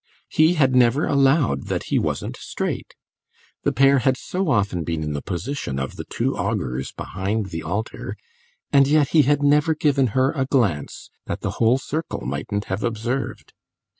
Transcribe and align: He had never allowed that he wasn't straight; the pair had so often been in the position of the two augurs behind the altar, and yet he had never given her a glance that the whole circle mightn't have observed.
He 0.29 0.55
had 0.55 0.75
never 0.75 1.05
allowed 1.05 1.67
that 1.67 1.83
he 1.93 1.99
wasn't 1.99 2.35
straight; 2.35 2.95
the 3.61 3.71
pair 3.71 3.99
had 3.99 4.17
so 4.17 4.49
often 4.49 4.83
been 4.83 5.03
in 5.03 5.13
the 5.13 5.21
position 5.21 5.77
of 5.77 5.95
the 5.95 6.05
two 6.05 6.35
augurs 6.35 6.91
behind 6.91 7.51
the 7.51 7.61
altar, 7.61 8.17
and 8.73 8.87
yet 8.87 9.09
he 9.09 9.21
had 9.21 9.43
never 9.43 9.75
given 9.75 10.07
her 10.17 10.31
a 10.31 10.47
glance 10.47 11.11
that 11.27 11.41
the 11.41 11.51
whole 11.61 11.77
circle 11.77 12.21
mightn't 12.21 12.65
have 12.65 12.83
observed. 12.83 13.53